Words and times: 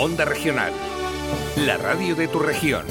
Onda 0.00 0.24
Regional, 0.24 0.72
la 1.56 1.76
radio 1.76 2.14
de 2.14 2.28
tu 2.28 2.38
región. 2.38 2.86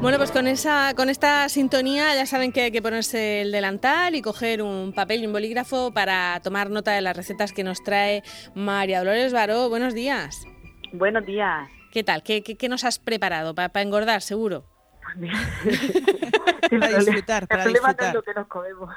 Bueno, 0.00 0.18
pues 0.18 0.30
con 0.30 0.46
esa, 0.46 0.94
con 0.94 1.08
esta 1.08 1.48
sintonía 1.48 2.14
ya 2.14 2.26
saben 2.26 2.52
que 2.52 2.62
hay 2.62 2.70
que 2.70 2.80
ponerse 2.80 3.40
el 3.40 3.50
delantal 3.50 4.14
y 4.14 4.22
coger 4.22 4.62
un 4.62 4.92
papel 4.92 5.24
y 5.24 5.26
un 5.26 5.32
bolígrafo 5.32 5.92
para 5.92 6.38
tomar 6.44 6.70
nota 6.70 6.92
de 6.92 7.00
las 7.00 7.16
recetas 7.16 7.52
que 7.52 7.64
nos 7.64 7.82
trae 7.82 8.22
María 8.54 9.00
Dolores 9.00 9.32
Baró. 9.32 9.68
Buenos 9.68 9.94
días. 9.94 10.46
Buenos 10.92 11.26
días. 11.26 11.68
¿Qué 11.90 12.04
tal? 12.04 12.22
¿Qué, 12.22 12.44
qué, 12.44 12.68
nos 12.68 12.84
has 12.84 13.00
preparado? 13.00 13.56
¿Para, 13.56 13.82
engordar, 13.82 14.22
seguro? 14.22 14.64
Para 16.90 17.04
disfrutar, 17.04 17.46
para 17.46 17.64
el 17.64 17.72
problema 17.72 17.96
no 17.98 18.06
es 18.06 18.14
lo 18.14 18.22
que 18.22 18.34
nos 18.34 18.46
comemos. 18.46 18.94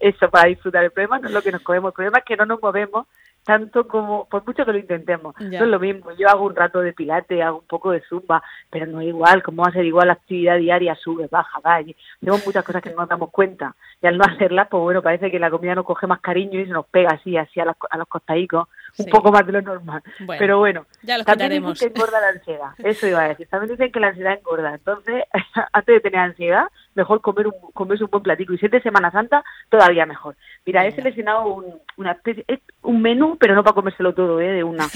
eso, 0.00 0.30
para 0.30 0.48
disfrutar. 0.48 0.84
El 0.84 0.90
problema 0.90 1.18
no 1.18 1.28
es 1.28 1.34
lo 1.34 1.42
que 1.42 1.52
nos 1.52 1.62
comemos. 1.62 1.90
El 1.90 1.94
problema 1.94 2.18
es 2.18 2.24
que 2.24 2.36
no 2.36 2.46
nos 2.46 2.62
movemos 2.62 3.06
tanto 3.44 3.86
como, 3.86 4.26
por 4.26 4.44
mucho 4.46 4.64
que 4.64 4.72
lo 4.72 4.78
intentemos. 4.78 5.34
No 5.38 5.64
es 5.64 5.68
lo 5.68 5.78
mismo. 5.78 6.12
Yo 6.12 6.28
hago 6.28 6.44
un 6.44 6.56
rato 6.56 6.80
de 6.80 6.92
pilate, 6.92 7.42
hago 7.42 7.58
un 7.58 7.66
poco 7.66 7.90
de 7.90 8.00
zumba, 8.08 8.42
pero 8.70 8.86
no 8.86 9.00
es 9.00 9.08
igual. 9.08 9.42
¿Cómo 9.42 9.62
va 9.62 9.68
a 9.68 9.72
ser 9.72 9.84
igual 9.84 10.08
la 10.08 10.14
actividad 10.14 10.56
diaria? 10.56 10.94
Sube, 10.94 11.28
baja, 11.30 11.60
va. 11.60 11.80
Tenemos 12.20 12.46
muchas 12.46 12.64
cosas 12.64 12.82
que 12.82 12.90
no 12.90 12.96
nos 12.96 13.08
damos 13.08 13.30
cuenta. 13.30 13.76
Y 14.02 14.06
al 14.06 14.16
no 14.16 14.24
hacerlas, 14.24 14.68
pues 14.70 14.82
bueno, 14.82 15.02
parece 15.02 15.30
que 15.30 15.38
la 15.38 15.50
comida 15.50 15.74
nos 15.74 15.84
coge 15.84 16.06
más 16.06 16.20
cariño 16.20 16.58
y 16.58 16.66
se 16.66 16.72
nos 16.72 16.86
pega 16.86 17.10
así, 17.10 17.36
así 17.36 17.60
a 17.60 17.66
los, 17.66 17.76
a 17.90 17.98
los 17.98 18.08
costaicos 18.08 18.68
un 18.98 19.06
poco 19.06 19.32
más 19.32 19.44
de 19.46 19.52
lo 19.52 19.62
normal. 19.62 20.02
Pero 20.38 20.58
bueno, 20.58 20.86
ya 21.02 21.22
también 21.24 21.64
dicen 21.64 21.74
que 21.74 21.98
engorda 21.98 22.20
la 22.20 22.28
ansiedad. 22.28 22.70
Eso 22.78 23.06
iba 23.06 23.22
a 23.22 23.28
decir. 23.28 23.48
También 23.48 23.72
dicen 23.72 23.92
que 23.92 24.00
la 24.00 24.08
ansiedad 24.08 24.34
engorda. 24.34 24.74
Entonces, 24.74 25.24
antes 25.72 25.94
de 25.94 26.00
tener 26.00 26.20
ansiedad, 26.20 26.68
mejor 26.94 27.20
comer 27.20 27.46
un, 27.46 27.54
comerse 27.72 28.04
un 28.04 28.10
buen 28.10 28.22
platico. 28.22 28.52
Y 28.52 28.58
si 28.58 28.66
es 28.66 28.72
de 28.72 28.82
Semana 28.82 29.10
Santa, 29.10 29.44
todavía 29.68 30.06
mejor. 30.06 30.36
Mira, 30.64 30.86
he 30.86 30.92
seleccionado 30.92 31.46
un, 31.46 31.80
una 31.96 32.12
especie, 32.12 32.44
un 32.82 33.02
menú, 33.02 33.36
pero 33.38 33.54
no 33.54 33.62
para 33.62 33.74
comérselo 33.74 34.14
todo, 34.14 34.40
¿eh? 34.40 34.50
De 34.50 34.64
una. 34.64 34.88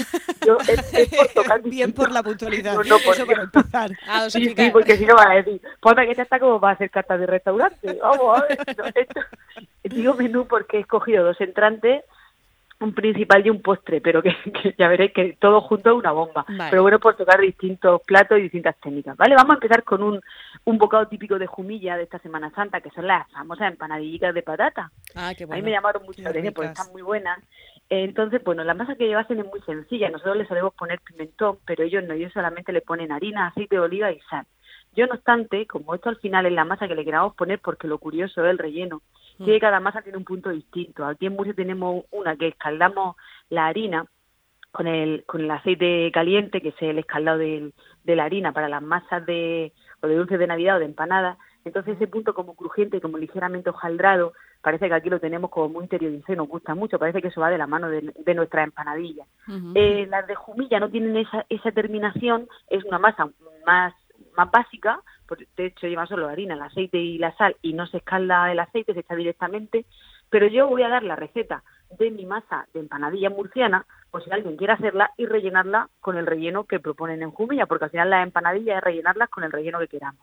Yo, 0.45 0.57
es, 0.67 1.09
por 1.09 1.27
tocar 1.43 1.61
Bien 1.61 1.93
por 1.93 2.11
la 2.11 2.23
puntualidad. 2.23 2.75
No, 2.75 2.97
por 2.99 3.15
Eso 3.15 3.25
para 3.25 3.43
empezar. 3.43 3.91
sí, 4.29 4.53
sí, 4.55 4.69
porque 4.71 4.97
si 4.97 5.05
no 5.05 5.15
van 5.15 5.31
a 5.31 5.35
decir, 5.35 5.61
ponme 5.81 6.05
que 6.05 6.11
esta 6.11 6.23
está 6.23 6.39
como 6.39 6.59
para 6.59 6.73
hacer 6.73 6.89
cartas 6.89 7.19
de 7.19 7.25
restaurante. 7.25 7.99
Vamos 8.01 8.39
a 8.39 8.45
ver. 8.45 8.59
esto, 8.95 9.21
digo 9.83 10.13
menú 10.13 10.47
porque 10.47 10.77
he 10.77 10.81
escogido 10.81 11.23
dos 11.23 11.39
entrantes 11.41 12.03
un 12.81 12.93
principal 12.93 13.45
y 13.45 13.49
un 13.49 13.61
postre, 13.61 13.99
pero 14.01 14.21
que, 14.23 14.33
ya 14.77 14.87
veréis 14.87 15.11
que 15.13 15.37
todo 15.39 15.61
junto 15.61 15.89
es 15.89 15.95
una 15.95 16.11
bomba. 16.11 16.45
Pero 16.69 16.81
bueno, 16.81 16.99
por 16.99 17.15
tocar 17.15 17.39
distintos 17.41 18.01
platos 18.05 18.39
y 18.39 18.43
distintas 18.43 18.75
técnicas, 18.79 19.17
¿vale? 19.17 19.35
Vamos 19.35 19.51
a 19.51 19.55
empezar 19.55 19.83
con 19.83 20.01
un, 20.01 20.21
un 20.65 20.77
bocado 20.77 21.07
típico 21.07 21.37
de 21.37 21.47
Jumilla 21.47 21.97
de 21.97 22.03
esta 22.03 22.19
Semana 22.19 22.49
Santa, 22.51 22.81
que 22.81 22.89
son 22.91 23.07
las 23.07 23.29
famosas 23.31 23.71
empanadillas 23.71 24.33
de 24.33 24.43
patata. 24.43 24.91
Ah, 25.15 25.33
qué 25.37 25.45
bueno. 25.45 25.59
A 25.59 25.61
mí 25.61 25.65
me 25.65 25.75
llamaron 25.75 26.03
mucho 26.03 26.21
la 26.21 26.29
atención 26.29 26.53
porque 26.53 26.69
están 26.69 26.91
muy 26.91 27.01
buenas. 27.01 27.39
Entonces, 27.89 28.43
bueno, 28.43 28.63
la 28.63 28.75
masa 28.75 28.95
que 28.95 29.07
llevasen 29.07 29.39
es 29.39 29.45
muy 29.45 29.61
sencilla. 29.61 30.09
Nosotros 30.09 30.37
le 30.37 30.47
solemos 30.47 30.73
poner 30.75 30.99
pimentón, 31.01 31.57
pero 31.65 31.83
ellos 31.83 32.03
no, 32.03 32.13
ellos 32.13 32.31
solamente 32.31 32.71
le 32.71 32.81
ponen 32.81 33.11
harina, 33.11 33.47
aceite 33.47 33.75
de 33.75 33.81
oliva 33.81 34.11
y 34.11 34.19
sal. 34.29 34.45
Yo, 34.95 35.07
no 35.07 35.15
obstante, 35.15 35.65
como 35.67 35.95
esto 35.95 36.09
al 36.09 36.17
final 36.17 36.45
es 36.45 36.53
la 36.53 36.65
masa 36.65 36.87
que 36.87 36.95
le 36.95 37.05
queramos 37.05 37.35
poner, 37.35 37.59
porque 37.59 37.87
lo 37.87 37.97
curioso 37.97 38.43
es 38.43 38.51
el 38.51 38.57
relleno. 38.57 39.01
Que 39.43 39.59
cada 39.59 39.79
masa 39.79 40.01
tiene 40.01 40.17
un 40.17 40.25
punto 40.25 40.49
distinto. 40.49 41.05
Aquí 41.05 41.25
en 41.25 41.35
Murcia 41.35 41.53
tenemos 41.53 42.05
una 42.11 42.35
que 42.35 42.47
escaldamos 42.47 43.15
la 43.49 43.67
harina 43.67 44.05
con 44.71 44.87
el, 44.87 45.23
con 45.25 45.41
el 45.41 45.51
aceite 45.51 46.11
caliente, 46.11 46.61
que 46.61 46.69
es 46.69 46.81
el 46.81 46.99
escaldado 46.99 47.39
de, 47.39 47.71
la 48.05 48.23
harina 48.25 48.51
para 48.51 48.69
las 48.69 48.81
masas 48.81 49.25
de, 49.25 49.73
o 50.01 50.07
de 50.07 50.15
dulces 50.15 50.39
de 50.39 50.47
Navidad 50.47 50.77
o 50.77 50.79
de 50.79 50.85
empanadas. 50.85 51.37
Entonces 51.65 51.95
ese 51.95 52.07
punto 52.07 52.33
como 52.33 52.55
crujiente 52.55 52.97
y 52.97 53.01
como 53.01 53.17
ligeramente 53.17 53.69
hojaldrado, 53.69 54.33
parece 54.61 54.87
que 54.87 54.93
aquí 54.93 55.09
lo 55.09 55.19
tenemos 55.19 55.49
como 55.49 55.69
muy 55.69 55.83
interiorizado 55.83 56.33
y 56.33 56.37
nos 56.37 56.47
gusta 56.47 56.75
mucho, 56.75 56.99
parece 56.99 57.21
que 57.21 57.29
eso 57.29 57.41
va 57.41 57.49
de 57.49 57.57
la 57.57 57.67
mano 57.67 57.89
de, 57.89 58.13
de 58.17 58.33
nuestra 58.33 58.63
empanadilla. 58.63 59.25
Eh, 59.75 60.07
las 60.09 60.27
de 60.27 60.35
Jumilla 60.35 60.79
no 60.79 60.89
tienen 60.89 61.17
esa, 61.17 61.45
esa 61.49 61.71
terminación, 61.71 62.47
es 62.69 62.83
una 62.83 62.99
masa 62.99 63.29
más 63.65 63.93
más 64.35 64.51
básica, 64.51 65.01
de 65.57 65.65
hecho 65.65 65.87
lleva 65.87 66.05
solo 66.05 66.27
harina, 66.27 66.55
el 66.55 66.61
aceite 66.61 66.97
y 66.97 67.17
la 67.17 67.35
sal 67.37 67.55
y 67.61 67.73
no 67.73 67.87
se 67.87 67.97
escalda 67.97 68.51
el 68.51 68.59
aceite, 68.59 68.93
se 68.93 69.01
echa 69.01 69.15
directamente, 69.15 69.85
pero 70.29 70.47
yo 70.47 70.67
voy 70.67 70.83
a 70.83 70.89
dar 70.89 71.03
la 71.03 71.15
receta 71.15 71.63
de 71.97 72.11
mi 72.11 72.25
masa 72.25 72.67
de 72.73 72.81
empanadilla 72.81 73.29
murciana, 73.29 73.85
pues 74.11 74.23
si 74.23 74.31
alguien 74.31 74.57
quiere 74.57 74.73
hacerla 74.73 75.11
y 75.17 75.25
rellenarla 75.25 75.89
con 76.01 76.17
el 76.17 76.25
relleno 76.25 76.63
que 76.63 76.79
proponen 76.79 77.21
en 77.21 77.31
Jumilla, 77.31 77.65
porque 77.65 77.85
al 77.85 77.91
final 77.91 78.09
la 78.09 78.23
empanadilla 78.23 78.77
es 78.77 78.83
rellenarlas 78.83 79.29
con 79.29 79.43
el 79.43 79.51
relleno 79.51 79.79
que 79.79 79.87
queramos. 79.87 80.21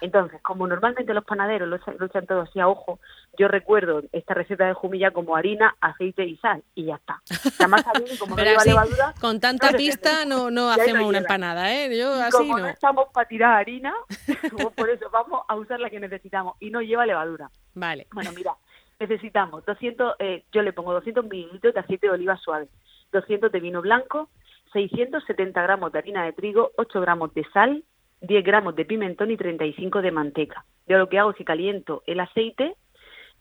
Entonces, 0.00 0.40
como 0.42 0.66
normalmente 0.66 1.14
los 1.14 1.24
panaderos 1.24 1.68
lo, 1.68 2.06
echan 2.06 2.26
todo 2.26 2.42
así 2.42 2.58
a 2.58 2.68
ojo, 2.68 2.98
yo 3.38 3.48
recuerdo 3.48 4.02
esta 4.12 4.34
receta 4.34 4.66
de 4.66 4.72
Jumilla 4.72 5.12
como 5.12 5.36
harina, 5.36 5.76
aceite 5.80 6.24
y 6.24 6.36
sal, 6.38 6.62
y 6.74 6.86
ya 6.86 6.96
está. 6.96 7.22
La 7.60 7.68
masa 7.68 7.92
viene 7.96 8.18
como 8.18 8.36
no 8.36 8.42
lleva 8.42 8.64
levadura... 8.64 9.14
Con 9.20 9.40
tanta 9.40 9.70
pista 9.70 10.24
no, 10.24 10.50
no 10.50 10.70
hacemos 10.70 11.06
una 11.06 11.18
empanada, 11.18 11.72
¿eh? 11.72 11.96
Yo 11.96 12.12
así 12.14 12.38
como 12.38 12.58
no. 12.58 12.68
estamos 12.68 13.08
para 13.12 13.28
tirar 13.28 13.54
harina, 13.54 13.94
por 14.76 14.90
eso 14.90 15.08
vamos 15.10 15.42
a 15.46 15.54
usar 15.54 15.78
la 15.80 15.90
que 15.90 16.00
necesitamos, 16.00 16.56
y 16.60 16.70
no 16.70 16.80
lleva 16.80 17.06
levadura. 17.06 17.50
Vale. 17.74 18.08
Bueno, 18.12 18.32
mira, 18.34 18.54
necesitamos 18.98 19.64
200, 19.64 20.16
eh, 20.18 20.44
yo 20.52 20.62
le 20.62 20.72
pongo 20.72 20.92
200 20.92 21.24
mililitros 21.26 21.74
de 21.74 21.80
aceite 21.80 22.06
de 22.08 22.12
oliva 22.12 22.36
suave, 22.36 22.68
200 23.12 23.50
de 23.50 23.60
vino 23.60 23.82
blanco, 23.82 24.28
670 24.72 25.62
gramos 25.62 25.92
de 25.92 25.98
harina 25.98 26.24
de 26.24 26.32
trigo, 26.32 26.72
8 26.76 27.00
gramos 27.00 27.32
de 27.34 27.44
sal, 27.52 27.84
10 28.20 28.44
gramos 28.44 28.74
de 28.76 28.84
pimentón 28.84 29.30
y 29.30 29.36
35 29.36 30.02
de 30.02 30.10
manteca. 30.10 30.64
Yo 30.86 30.98
lo 30.98 31.08
que 31.08 31.18
hago 31.18 31.30
es 31.30 31.44
caliento 31.44 32.02
el 32.06 32.20
aceite 32.20 32.74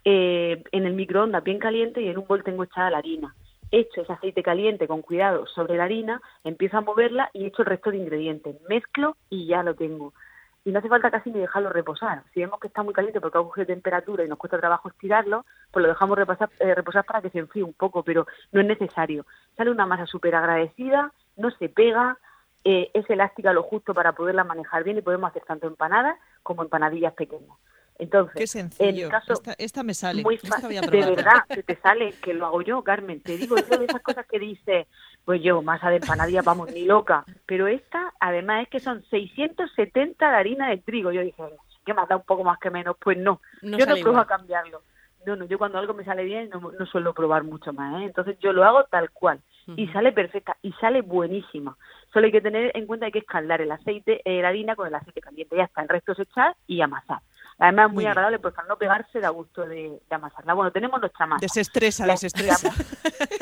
eh, 0.05 0.63
en 0.71 0.85
el 0.85 0.93
microondas 0.93 1.43
bien 1.43 1.59
caliente 1.59 2.01
y 2.01 2.07
en 2.07 2.17
un 2.17 2.27
bol 2.27 2.43
tengo 2.43 2.63
echada 2.63 2.91
la 2.91 2.99
harina. 2.99 3.35
Echo 3.71 4.01
ese 4.01 4.13
aceite 4.13 4.43
caliente 4.43 4.87
con 4.87 5.01
cuidado 5.01 5.45
sobre 5.47 5.75
la 5.75 5.83
harina, 5.83 6.21
empiezo 6.45 6.77
a 6.77 6.81
moverla 6.81 7.29
y 7.33 7.45
echo 7.45 7.63
el 7.63 7.67
resto 7.67 7.91
de 7.91 7.97
ingredientes. 7.97 8.55
Mezclo 8.69 9.17
y 9.29 9.47
ya 9.47 9.63
lo 9.63 9.75
tengo 9.75 10.13
y 10.67 10.71
no 10.73 10.79
hace 10.79 10.89
falta 10.89 11.09
casi 11.09 11.31
ni 11.31 11.39
dejarlo 11.39 11.69
reposar. 11.69 12.23
Si 12.33 12.41
vemos 12.41 12.59
que 12.59 12.67
está 12.67 12.83
muy 12.83 12.93
caliente 12.93 13.21
porque 13.21 13.37
ha 13.37 13.41
cogido 13.41 13.67
temperatura 13.67 14.25
y 14.25 14.27
nos 14.27 14.37
cuesta 14.37 14.59
trabajo 14.59 14.89
estirarlo, 14.89 15.45
pues 15.71 15.81
lo 15.81 15.87
dejamos 15.87 16.17
repasar, 16.17 16.49
eh, 16.59 16.75
reposar 16.75 17.05
para 17.05 17.21
que 17.21 17.29
se 17.29 17.39
enfríe 17.39 17.63
un 17.63 17.71
poco, 17.71 18.03
pero 18.03 18.27
no 18.51 18.59
es 18.59 18.67
necesario. 18.67 19.25
Sale 19.55 19.71
una 19.71 19.85
masa 19.85 20.05
súper 20.05 20.35
agradecida, 20.35 21.13
no 21.37 21.51
se 21.51 21.69
pega, 21.69 22.17
eh, 22.65 22.91
es 22.93 23.09
elástica 23.09 23.53
lo 23.53 23.63
justo 23.63 23.93
para 23.93 24.11
poderla 24.11 24.43
manejar 24.43 24.83
bien 24.83 24.97
y 24.97 25.01
podemos 25.01 25.29
hacer 25.29 25.43
tanto 25.43 25.67
empanadas 25.67 26.19
como 26.43 26.63
empanadillas 26.63 27.13
pequeñas. 27.13 27.57
Entonces, 27.99 28.35
Qué 28.35 28.47
sencillo. 28.47 29.09
esta, 29.57 29.83
me 29.83 29.93
sale. 29.93 30.21
Muy 30.21 30.37
de 30.37 31.15
verdad, 31.15 31.45
que 31.49 31.63
te 31.63 31.75
sale, 31.77 32.13
que 32.21 32.33
lo 32.33 32.45
hago 32.45 32.61
yo, 32.61 32.83
Carmen. 32.83 33.21
Te 33.21 33.37
digo, 33.37 33.57
es 33.57 33.67
de 33.69 33.85
esas 33.85 34.01
cosas 34.01 34.25
que 34.27 34.39
dice, 34.39 34.87
pues 35.25 35.41
yo, 35.41 35.61
masa 35.61 35.89
de 35.89 35.97
empanadilla, 35.97 36.41
vamos, 36.41 36.71
ni 36.71 36.85
loca. 36.85 37.25
Pero 37.45 37.67
esta, 37.67 38.13
además, 38.19 38.63
es 38.63 38.69
que 38.69 38.79
son 38.79 39.03
670 39.09 40.29
de 40.29 40.35
harina 40.35 40.69
de 40.69 40.77
trigo. 40.77 41.11
Yo 41.11 41.21
dije, 41.21 41.43
¿qué 41.85 41.93
más 41.93 42.07
da 42.07 42.17
un 42.17 42.23
poco 42.23 42.43
más 42.43 42.59
que 42.59 42.69
menos? 42.69 42.95
Pues 42.99 43.17
no, 43.17 43.41
yo 43.61 43.85
no 43.85 43.95
pruebo 43.95 44.19
a 44.19 44.27
cambiarlo. 44.27 44.81
No, 45.25 45.35
no, 45.35 45.45
yo 45.45 45.57
cuando 45.57 45.77
algo 45.77 45.93
me 45.93 46.05
sale 46.05 46.23
bien 46.23 46.49
no, 46.49 46.71
no 46.71 46.85
suelo 46.85 47.13
probar 47.13 47.43
mucho 47.43 47.73
más, 47.73 48.01
¿eh? 48.01 48.05
Entonces 48.05 48.37
yo 48.39 48.53
lo 48.53 48.63
hago 48.63 48.85
tal 48.85 49.11
cual. 49.11 49.41
Y 49.75 49.85
sale 49.89 50.13
perfecta, 50.13 50.55
y 50.61 50.71
sale 50.79 51.01
buenísima. 51.01 51.75
Solo 52.13 52.27
hay 52.27 52.31
que 52.31 52.39
tener 52.39 52.71
en 52.73 52.87
cuenta 52.87 53.03
que 53.03 53.07
hay 53.07 53.11
que 53.11 53.19
escaldar 53.19 53.59
el 53.59 53.69
aceite, 53.69 54.21
eh, 54.23 54.41
la 54.41 54.47
harina 54.47 54.77
con 54.77 54.87
el 54.87 54.95
aceite 54.95 55.19
caliente. 55.19 55.57
Ya 55.57 55.65
está, 55.65 55.81
el 55.81 55.89
resto 55.89 56.13
es 56.13 56.19
echar 56.19 56.55
y 56.67 56.79
amasar. 56.79 57.19
Además 57.59 57.87
es 57.87 57.93
muy, 57.93 58.05
agradable 58.05 58.37
porque 58.39 58.61
al 58.61 58.67
no 58.67 58.77
pegarse 58.77 59.19
da 59.19 59.29
gusto 59.29 59.65
de, 59.65 59.99
amasarla. 60.11 60.53
Bueno, 60.53 60.71
tenemos 60.71 60.99
nuestra 60.99 61.25
masa. 61.25 61.41
Desestresa, 61.41 62.05
la 62.05 62.13
desestresa. 62.13 62.71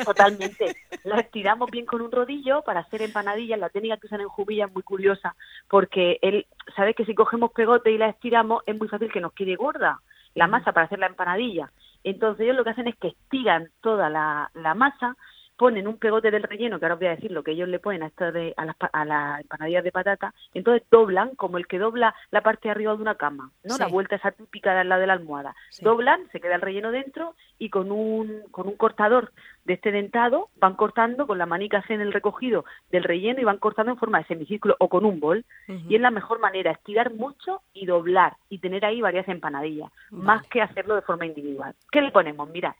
Totalmente. 0.04 0.74
La 1.04 1.20
estiramos 1.20 1.70
bien 1.70 1.84
con 1.84 2.00
un 2.00 2.10
rodillo 2.10 2.62
para 2.62 2.80
hacer 2.80 3.02
empanadillas. 3.02 3.58
La 3.58 3.68
técnica 3.68 3.98
que 3.98 4.06
usan 4.06 4.22
en 4.22 4.28
Jubilla 4.28 4.66
es 4.66 4.72
muy 4.72 4.82
curiosa 4.82 5.36
porque 5.68 6.18
él 6.22 6.46
sabe 6.74 6.94
que 6.94 7.04
si 7.04 7.14
cogemos 7.14 7.52
pegote 7.52 7.90
y 7.90 7.98
la 7.98 8.08
estiramos 8.08 8.62
es 8.66 8.76
muy 8.76 8.88
fácil 8.88 9.12
que 9.12 9.20
nos 9.20 9.32
quede 9.34 9.54
gorda 9.56 10.00
la 10.34 10.46
masa 10.46 10.72
para 10.72 10.86
hacer 10.86 10.98
la 10.98 11.06
empanadilla. 11.06 11.70
Entonces 12.04 12.44
ellos 12.44 12.56
lo 12.56 12.64
que 12.64 12.70
hacen 12.70 12.88
es 12.88 12.96
que 12.96 13.08
estiran 13.08 13.70
toda 13.80 14.08
la, 14.08 14.50
la 14.54 14.74
masa 14.74 15.16
ponen 15.56 15.88
un 15.88 15.98
pegote 15.98 16.30
del 16.30 16.42
relleno, 16.42 16.78
que 16.78 16.84
ahora 16.84 16.94
os 16.94 17.00
voy 17.00 17.08
a 17.08 17.16
decir 17.16 17.30
lo 17.32 17.42
que 17.42 17.52
ellos 17.52 17.68
le 17.68 17.78
ponen 17.78 18.02
a, 18.02 18.06
esto 18.06 18.30
de, 18.30 18.54
a, 18.56 18.64
las, 18.64 18.76
a 18.92 19.04
las 19.04 19.40
empanadillas 19.40 19.84
de 19.84 19.92
patata, 19.92 20.34
entonces 20.54 20.86
doblan 20.90 21.34
como 21.34 21.58
el 21.58 21.66
que 21.66 21.78
dobla 21.78 22.14
la 22.30 22.42
parte 22.42 22.68
de 22.68 22.72
arriba 22.72 22.94
de 22.94 23.02
una 23.02 23.14
cama, 23.14 23.50
¿no? 23.64 23.76
La 23.78 23.86
vuelta 23.86 24.16
esa 24.16 24.32
típica 24.32 24.74
de 24.74 24.80
al 24.80 24.88
lado 24.88 25.00
de 25.00 25.06
la 25.06 25.14
almohada. 25.14 25.54
Doblan, 25.80 26.28
se 26.30 26.40
queda 26.40 26.56
el 26.56 26.60
relleno 26.60 26.90
dentro 26.90 27.34
y 27.58 27.70
con 27.70 27.90
un, 27.90 28.42
con 28.50 28.68
un 28.68 28.76
cortador 28.76 29.32
de 29.66 29.74
este 29.74 29.90
dentado 29.90 30.48
van 30.60 30.74
cortando 30.74 31.26
con 31.26 31.38
la 31.38 31.46
manica 31.46 31.84
en 31.88 32.00
el 32.00 32.12
recogido 32.12 32.64
del 32.90 33.02
relleno 33.02 33.40
y 33.40 33.44
van 33.44 33.58
cortando 33.58 33.92
en 33.92 33.98
forma 33.98 34.18
de 34.18 34.26
semicírculo 34.26 34.76
o 34.78 34.88
con 34.88 35.04
un 35.04 35.18
bol. 35.18 35.44
Y 35.88 35.96
es 35.96 36.00
la 36.00 36.10
mejor 36.10 36.38
manera, 36.38 36.70
estirar 36.70 37.12
mucho 37.12 37.62
y 37.74 37.86
doblar 37.86 38.36
y 38.48 38.58
tener 38.58 38.84
ahí 38.84 39.00
varias 39.00 39.28
empanadillas, 39.28 39.90
más 40.10 40.46
que 40.46 40.62
hacerlo 40.62 40.94
de 40.94 41.02
forma 41.02 41.26
individual. 41.26 41.74
¿Qué 41.90 42.00
le 42.00 42.12
ponemos? 42.12 42.48
Mirad, 42.48 42.74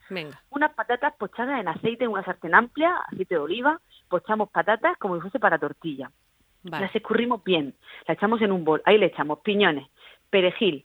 unas 0.51 0.73
patatas 0.75 1.15
pochadas 1.17 1.61
en 1.61 1.69
aceite 1.69 2.05
en 2.05 2.11
una 2.11 2.25
sartén 2.25 2.55
amplia, 2.55 2.97
aceite 3.09 3.35
de 3.35 3.41
oliva, 3.41 3.81
pochamos 4.09 4.49
patatas 4.51 4.97
como 4.99 5.17
si 5.17 5.23
fuese 5.23 5.41
para 5.41 5.59
tortilla. 5.59 6.11
Las 6.63 6.95
escurrimos 6.95 7.45
bien, 7.45 7.75
las 8.07 8.17
echamos 8.17 8.41
en 8.43 8.51
un 8.53 8.65
bol, 8.65 8.83
ahí 8.85 8.99
le 8.99 9.07
echamos 9.07 9.41
piñones, 9.41 9.87
perejil, 10.31 10.85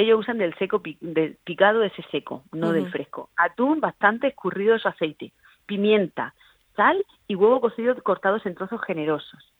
ellos 0.00 0.20
usan 0.20 0.38
del 0.38 0.54
seco 0.54 0.80
del 1.00 1.36
picado 1.44 1.82
ese 1.82 2.02
seco, 2.10 2.44
no 2.52 2.72
del 2.72 2.90
fresco. 2.90 3.28
Atún 3.36 3.80
bastante 3.80 4.28
escurrido 4.28 4.72
de 4.72 4.78
su 4.78 4.88
aceite, 4.88 5.32
pimienta, 5.70 6.34
sal 6.74 7.06
y 7.28 7.36
huevo 7.36 7.60
cocido 7.60 7.94
cortados 8.02 8.44
en 8.44 8.56
trozos 8.56 8.80
generosos. 8.84 9.54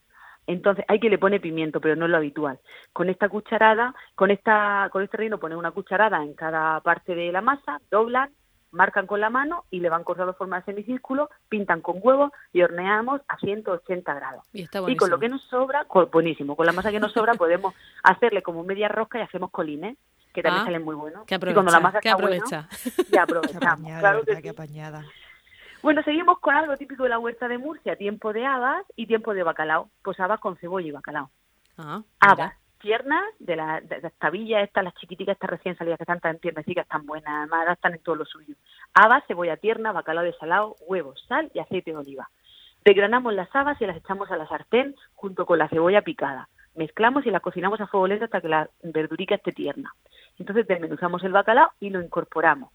Entonces, 0.45 0.83
hay 0.89 0.99
que 0.99 1.09
le 1.09 1.17
pone 1.17 1.39
pimiento, 1.39 1.79
pero 1.79 1.95
no 1.95 2.03
es 2.03 2.11
lo 2.11 2.17
habitual. 2.17 2.59
Con 2.91 3.09
esta 3.09 3.29
cucharada, 3.29 3.95
con 4.15 4.29
esta 4.29 4.89
con 4.91 5.03
este 5.03 5.15
reino 5.15 5.37
ponen 5.37 5.57
una 5.57 5.71
cucharada 5.71 6.21
en 6.21 6.33
cada 6.33 6.81
parte 6.81 7.15
de 7.15 7.31
la 7.31 7.39
masa, 7.39 7.79
doblan, 7.89 8.29
marcan 8.71 9.07
con 9.07 9.21
la 9.21 9.29
mano 9.29 9.63
y 9.71 9.79
le 9.79 9.89
van 9.89 10.03
cortando 10.03 10.33
forma 10.33 10.57
de 10.59 10.65
semicírculo, 10.65 11.29
pintan 11.47 11.79
con 11.79 11.99
huevo 12.01 12.33
y 12.51 12.61
horneamos 12.61 13.21
a 13.29 13.37
180 13.37 14.13
grados. 14.13 14.43
Y, 14.51 14.67
con 14.97 15.09
lo 15.09 15.17
que 15.17 15.29
nos 15.29 15.43
sobra, 15.43 15.85
buenísimo, 16.11 16.57
con 16.57 16.65
la 16.65 16.73
masa 16.73 16.91
que 16.91 16.99
nos 16.99 17.13
sobra 17.13 17.33
podemos 17.35 17.73
hacerle 18.03 18.41
como 18.41 18.65
media 18.65 18.89
rosca 18.89 19.19
y 19.19 19.21
hacemos 19.21 19.49
colines 19.51 19.97
que 20.33 20.41
también 20.41 20.63
ah, 20.63 20.65
salen 20.65 20.83
muy 20.83 20.95
buenos. 20.95 21.25
Que 21.25 21.35
aprovecha, 21.35 21.55
cuando 21.55 21.71
la 21.71 21.79
masa 21.79 21.99
que 21.99 22.09
aprovecha. 22.09 22.67
ya 23.11 23.23
aprovechamos. 23.23 23.99
claro 23.99 24.23
que, 24.23 24.49
apañada. 24.49 25.05
Bueno, 25.83 26.03
seguimos 26.03 26.39
con 26.39 26.55
algo 26.55 26.77
típico 26.77 27.03
de 27.03 27.09
la 27.09 27.19
huerta 27.19 27.47
de 27.47 27.57
Murcia, 27.57 27.95
tiempo 27.95 28.33
de 28.33 28.45
habas 28.45 28.85
y 28.95 29.07
tiempo 29.07 29.33
de 29.33 29.41
bacalao. 29.41 29.89
Pues 30.03 30.19
habas 30.19 30.39
con 30.39 30.55
cebolla 30.57 30.87
y 30.87 30.91
bacalao. 30.91 31.31
Ah, 31.77 32.03
habas, 32.19 32.53
tiernas, 32.79 33.23
de, 33.39 33.55
la, 33.55 33.81
de 33.81 33.99
las 33.99 34.13
tabillas 34.13 34.63
estas, 34.63 34.83
las 34.83 34.93
chiquiticas, 34.95 35.33
estas 35.33 35.49
recién 35.49 35.75
salidas 35.75 35.97
que 35.97 36.03
están 36.03 36.19
tan 36.19 36.37
tiernecitas, 36.37 36.87
tan 36.87 37.05
buenas, 37.07 37.33
además 37.33 37.67
están 37.71 37.93
en 37.93 38.03
todo 38.03 38.15
lo 38.15 38.25
suyo. 38.25 38.53
Habas, 38.93 39.25
cebolla 39.25 39.57
tierna, 39.57 39.91
bacalao 39.91 40.23
de 40.23 40.33
salado, 40.33 40.75
huevos, 40.85 41.23
sal 41.27 41.49
y 41.53 41.59
aceite 41.59 41.91
de 41.91 41.97
oliva. 41.97 42.29
Degranamos 42.85 43.33
las 43.33 43.53
habas 43.55 43.81
y 43.81 43.85
las 43.87 43.97
echamos 43.97 44.29
a 44.29 44.37
la 44.37 44.47
sartén 44.47 44.95
junto 45.15 45.47
con 45.47 45.57
la 45.57 45.69
cebolla 45.69 46.03
picada. 46.03 46.47
Mezclamos 46.75 47.25
y 47.25 47.31
las 47.31 47.41
cocinamos 47.41 47.81
a 47.81 47.87
fuego 47.87 48.07
lento 48.07 48.25
hasta 48.25 48.41
que 48.41 48.49
la 48.49 48.69
verdurica 48.83 49.35
esté 49.35 49.51
tierna. 49.51 49.93
Entonces 50.37 50.67
desmenuzamos 50.67 51.23
el 51.23 51.31
bacalao 51.31 51.71
y 51.79 51.89
lo 51.89 52.01
incorporamos 52.01 52.71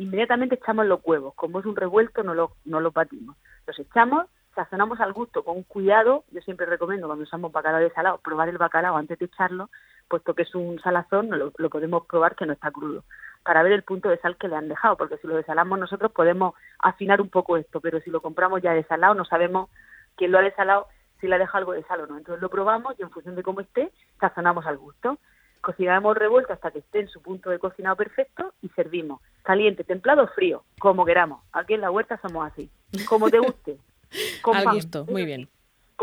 inmediatamente 0.00 0.54
echamos 0.54 0.86
los 0.86 1.00
huevos. 1.04 1.34
Como 1.34 1.60
es 1.60 1.66
un 1.66 1.76
revuelto, 1.76 2.22
no 2.22 2.34
lo, 2.34 2.52
no 2.64 2.80
lo 2.80 2.90
batimos. 2.90 3.36
Los 3.66 3.78
echamos, 3.78 4.26
sazonamos 4.54 4.98
al 5.00 5.12
gusto 5.12 5.44
con 5.44 5.62
cuidado. 5.62 6.24
Yo 6.30 6.40
siempre 6.40 6.64
recomiendo 6.64 7.06
cuando 7.06 7.24
usamos 7.24 7.52
bacalao 7.52 7.80
de 7.80 7.90
salado, 7.90 8.18
probar 8.18 8.48
el 8.48 8.56
bacalao 8.56 8.96
antes 8.96 9.18
de 9.18 9.26
echarlo, 9.26 9.68
puesto 10.08 10.34
que 10.34 10.42
es 10.42 10.54
un 10.54 10.80
salazón, 10.80 11.28
lo, 11.30 11.52
lo 11.54 11.70
podemos 11.70 12.06
probar 12.06 12.34
que 12.34 12.46
no 12.46 12.54
está 12.54 12.70
crudo, 12.70 13.04
para 13.44 13.62
ver 13.62 13.72
el 13.72 13.82
punto 13.82 14.08
de 14.08 14.16
sal 14.18 14.38
que 14.38 14.48
le 14.48 14.56
han 14.56 14.68
dejado, 14.68 14.96
porque 14.96 15.18
si 15.18 15.26
lo 15.26 15.36
desalamos 15.36 15.78
nosotros 15.78 16.10
podemos 16.12 16.54
afinar 16.78 17.20
un 17.20 17.28
poco 17.28 17.58
esto, 17.58 17.80
pero 17.80 18.00
si 18.00 18.10
lo 18.10 18.22
compramos 18.22 18.62
ya 18.62 18.72
desalado 18.72 19.14
no 19.14 19.26
sabemos 19.26 19.68
quién 20.16 20.32
lo 20.32 20.38
ha 20.38 20.42
desalado, 20.42 20.86
si 21.20 21.28
le 21.28 21.34
ha 21.34 21.38
dejado 21.38 21.58
algo 21.58 21.72
de 21.72 21.84
sal 21.84 22.00
o 22.00 22.06
no. 22.06 22.16
Entonces 22.16 22.40
lo 22.40 22.48
probamos 22.48 22.98
y 22.98 23.02
en 23.02 23.10
función 23.10 23.36
de 23.36 23.42
cómo 23.42 23.60
esté, 23.60 23.92
sazonamos 24.18 24.64
al 24.66 24.78
gusto. 24.78 25.18
Cocinamos 25.60 26.16
revuelto 26.16 26.52
hasta 26.52 26.70
que 26.70 26.78
esté 26.78 27.00
en 27.00 27.08
su 27.08 27.20
punto 27.20 27.50
de 27.50 27.58
cocinado 27.58 27.96
perfecto 27.96 28.54
y 28.62 28.68
servimos. 28.70 29.20
Caliente, 29.42 29.84
templado 29.84 30.24
o 30.24 30.28
frío, 30.28 30.64
como 30.78 31.04
queramos. 31.04 31.42
Aquí 31.52 31.74
en 31.74 31.82
la 31.82 31.90
huerta 31.90 32.18
somos 32.22 32.50
así. 32.50 32.70
Como 33.08 33.30
te 33.30 33.38
guste. 33.38 33.78
Al 34.52 34.74
gusto, 34.74 35.04
muy 35.06 35.24
bien. 35.24 35.48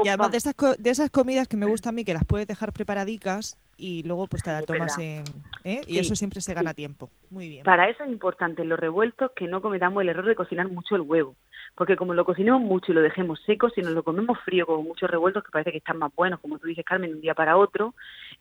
Y 0.04 0.08
además 0.10 0.32
de 0.32 0.38
esas, 0.38 0.56
de 0.78 0.90
esas 0.90 1.10
comidas 1.10 1.48
que 1.48 1.58
me 1.58 1.66
gustan 1.66 1.90
a 1.90 1.96
mí, 1.96 2.06
que 2.06 2.14
las 2.14 2.26
puedes 2.26 2.48
dejar 2.48 2.72
preparadicas 2.72 3.58
y 3.78 4.04
luego 4.04 4.28
pues 4.28 4.44
te 4.44 4.52
la 4.52 4.62
tomas 4.64 4.98
en... 4.98 5.24
¿eh? 5.64 5.82
Y 5.88 6.00
eso 6.00 6.16
siempre 6.16 6.42
se 6.42 6.54
gana 6.54 6.74
tiempo. 6.74 7.10
Muy 7.30 7.48
bien. 7.50 7.64
Para 7.64 7.90
eso 7.90 8.04
es 8.04 8.10
importante 8.10 8.62
en 8.64 8.70
los 8.70 8.80
revueltos 8.80 9.32
que 9.36 9.48
no 9.48 9.62
cometamos 9.62 10.02
el 10.02 10.10
error 10.10 10.26
de 10.26 10.36
cocinar 10.36 10.70
mucho 10.70 10.96
el 10.96 11.02
huevo 11.02 11.36
porque 11.78 11.96
como 11.96 12.16
lo 12.16 12.26
cocinemos 12.26 12.60
mucho 12.60 12.92
y 12.92 12.96
lo 12.96 13.02
dejemos 13.02 13.40
seco, 13.46 13.70
si 13.70 13.82
nos 13.82 13.92
lo 13.92 14.02
comemos 14.02 14.40
frío 14.40 14.66
con 14.66 14.84
muchos 14.84 15.10
revueltos 15.10 15.44
que 15.44 15.52
parece 15.52 15.72
que 15.72 15.78
están 15.78 16.00
más 16.00 16.14
buenos, 16.16 16.40
como 16.40 16.58
tú 16.58 16.68
dices 16.68 16.84
Carmen, 16.84 17.12
de 17.12 17.16
un 17.18 17.22
día 17.22 17.36
para 17.36 17.56
otro, 17.56 17.94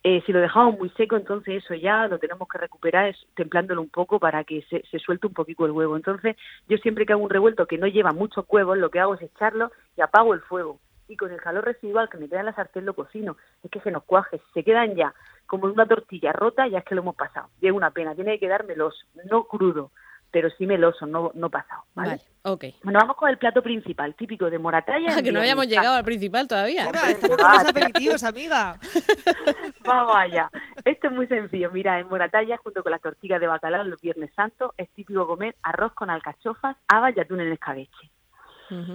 eh, 0.03 0.23
si 0.25 0.33
lo 0.33 0.41
dejamos 0.41 0.79
muy 0.79 0.89
seco, 0.97 1.17
entonces 1.17 1.63
eso 1.63 1.75
ya 1.75 2.09
lo 2.09 2.19
tenemos 2.19 2.49
que 2.49 2.57
recuperar 2.57 3.09
es, 3.09 3.17
templándolo 3.35 3.83
un 3.83 3.91
poco 3.91 4.19
para 4.19 4.43
que 4.45 4.63
se, 4.71 4.83
se 4.91 4.99
suelte 4.99 5.27
un 5.27 5.35
poquito 5.35 5.67
el 5.67 5.73
huevo. 5.73 5.97
Entonces 5.97 6.35
yo 6.67 6.79
siempre 6.79 7.05
que 7.05 7.13
hago 7.13 7.23
un 7.23 7.31
revuelto 7.31 7.67
que 7.67 7.77
no 7.77 7.87
lleva 7.87 8.13
muchos 8.13 8.47
huevos, 8.49 8.79
lo 8.79 8.91
que 8.91 9.01
hago 9.01 9.15
es 9.15 9.21
echarlo 9.21 9.71
y 9.99 10.01
apago 10.01 10.33
el 10.33 10.41
fuego. 10.41 10.81
Y 11.09 11.17
con 11.17 11.31
el 11.31 11.41
calor 11.41 11.65
residual 11.65 12.09
que 12.09 12.19
me 12.19 12.29
queda 12.29 12.41
en 12.41 12.47
la 12.47 12.55
sartén 12.55 12.85
lo 12.85 12.95
cocino. 12.95 13.37
Es 13.63 13.71
que 13.71 13.81
se 13.81 13.91
nos 13.91 14.05
cuaje, 14.05 14.41
se 14.55 14.65
quedan 14.65 14.95
ya 14.95 15.15
como 15.47 15.67
una 15.67 15.87
tortilla 15.87 16.33
rota, 16.33 16.67
ya 16.67 16.79
es 16.79 16.85
que 16.85 16.95
lo 16.95 17.03
hemos 17.03 17.17
pasado. 17.17 17.49
Y 17.61 17.69
es 17.69 17.73
una 17.73 17.91
pena, 17.91 18.15
tiene 18.15 18.33
que 18.33 18.47
quedar 18.47 18.65
meloso, 18.65 18.99
no 19.31 19.45
crudo 19.45 19.91
pero 20.37 20.51
sí 20.51 20.67
meloso, 20.67 21.07
no, 21.07 21.31
no 21.33 21.49
pasado. 21.49 21.85
¿vale? 21.95 22.21
ok. 22.43 22.65
Bueno, 22.83 22.99
vamos 23.01 23.17
con 23.17 23.31
el 23.31 23.39
plato 23.39 23.63
principal, 23.63 24.15
típico 24.15 24.51
de 24.51 24.59
Moratalla. 24.59 25.07
Ah, 25.17 25.23
que 25.23 25.33
no 25.33 25.41
habíamos 25.41 25.67
llegado 25.67 25.95
al 25.95 26.05
principal 26.05 26.47
todavía. 26.47 26.91
los 26.93 27.67
aperitivos, 27.67 28.23
amiga. 28.23 28.79
vamos 29.85 30.15
allá. 30.15 30.51
Esto 30.85 31.07
es 31.07 31.13
muy 31.15 31.27
sencillo. 31.27 31.71
Mira, 31.71 31.99
en 32.01 32.09
Moratalla, 32.09 32.59
junto 32.59 32.83
con 32.83 32.93
las 32.93 33.01
tortillas 33.01 33.41
de 33.41 33.47
bacalao 33.47 33.85
los 33.85 34.01
Viernes 34.01 34.31
Santos, 34.35 34.73
es 34.77 34.91
típico 34.91 35.27
comer 35.27 35.57
arroz 35.63 35.95
con 35.95 36.11
alcachofas, 36.11 36.77
habas 36.87 37.17
y 37.17 37.21
atún 37.21 37.41
en 37.41 37.53
escabeche. 37.53 38.11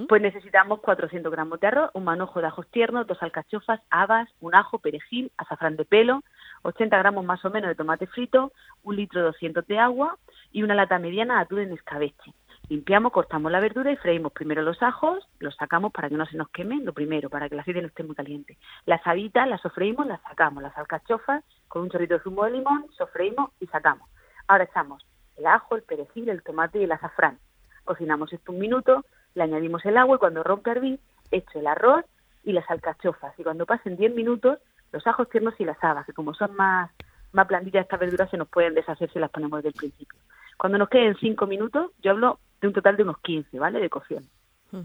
Pues 0.07 0.21
necesitamos 0.21 0.79
400 0.81 1.31
gramos 1.31 1.59
de 1.59 1.67
arroz, 1.67 1.91
un 1.93 2.03
manojo 2.03 2.41
de 2.41 2.47
ajos 2.47 2.67
tiernos, 2.69 3.07
dos 3.07 3.21
alcachofas, 3.23 3.79
habas, 3.89 4.29
un 4.39 4.55
ajo, 4.55 4.79
perejil, 4.79 5.31
azafrán 5.37 5.77
de 5.77 5.85
pelo, 5.85 6.23
80 6.63 6.97
gramos 6.97 7.25
más 7.25 7.43
o 7.45 7.49
menos 7.49 7.69
de 7.69 7.75
tomate 7.75 8.07
frito, 8.07 8.51
un 8.83 8.95
litro 8.95 9.23
200 9.23 9.65
de 9.67 9.79
agua 9.79 10.17
y 10.51 10.63
una 10.63 10.75
lata 10.75 10.99
mediana 10.99 11.35
de 11.35 11.41
atún 11.41 11.59
en 11.59 11.73
escabeche. 11.73 12.33
Limpiamos, 12.69 13.11
cortamos 13.11 13.51
la 13.51 13.59
verdura 13.59 13.91
y 13.91 13.97
freímos 13.97 14.31
primero 14.31 14.61
los 14.61 14.81
ajos, 14.81 15.27
los 15.39 15.55
sacamos 15.55 15.91
para 15.91 16.07
que 16.09 16.15
no 16.15 16.25
se 16.25 16.37
nos 16.37 16.49
quemen, 16.49 16.85
lo 16.85 16.93
primero, 16.93 17.29
para 17.29 17.49
que 17.49 17.55
el 17.55 17.59
aceite 17.59 17.81
no 17.81 17.87
esté 17.87 18.03
muy 18.03 18.15
caliente. 18.15 18.57
Las 18.85 19.05
habitas 19.05 19.47
las 19.47 19.61
sofreímos, 19.61 20.07
las 20.07 20.21
sacamos, 20.21 20.63
las 20.63 20.77
alcachofas 20.77 21.43
con 21.67 21.81
un 21.81 21.89
chorrito 21.89 22.13
de 22.13 22.21
zumo 22.21 22.45
de 22.45 22.51
limón, 22.51 22.85
sofreímos 22.97 23.51
y 23.59 23.67
sacamos. 23.67 24.09
Ahora 24.47 24.63
echamos 24.65 25.05
el 25.37 25.47
ajo, 25.47 25.75
el 25.75 25.83
perejil, 25.83 26.29
el 26.29 26.43
tomate 26.43 26.79
y 26.79 26.83
el 26.83 26.91
azafrán. 26.91 27.39
Cocinamos 27.83 28.31
esto 28.31 28.51
un 28.51 28.59
minuto, 28.59 29.03
le 29.35 29.43
añadimos 29.43 29.85
el 29.85 29.97
agua 29.97 30.15
y 30.15 30.19
cuando 30.19 30.43
rompe 30.43 30.69
a 30.69 30.73
hervir, 30.73 30.99
echo 31.31 31.59
el 31.59 31.67
arroz 31.67 32.05
y 32.43 32.53
las 32.53 32.69
alcachofas. 32.69 33.37
Y 33.39 33.43
cuando 33.43 33.65
pasen 33.65 33.97
10 33.97 34.13
minutos, 34.13 34.59
los 34.91 35.05
ajos 35.07 35.29
tiernos 35.29 35.53
y 35.59 35.65
las 35.65 35.81
habas, 35.83 36.05
que 36.05 36.13
como 36.13 36.33
son 36.33 36.55
más, 36.55 36.91
más 37.31 37.47
blanditas 37.47 37.83
estas 37.83 37.99
verduras, 37.99 38.29
se 38.29 38.37
nos 38.37 38.49
pueden 38.49 38.73
deshacer 38.73 39.11
si 39.11 39.19
las 39.19 39.31
ponemos 39.31 39.59
desde 39.59 39.69
el 39.69 39.75
principio. 39.75 40.19
Cuando 40.57 40.77
nos 40.77 40.89
queden 40.89 41.15
5 41.15 41.47
minutos, 41.47 41.91
yo 42.01 42.11
hablo 42.11 42.39
de 42.61 42.67
un 42.67 42.73
total 42.73 42.97
de 42.97 43.03
unos 43.03 43.19
15, 43.19 43.57
¿vale? 43.59 43.79
De 43.79 43.89
cocción. 43.89 44.23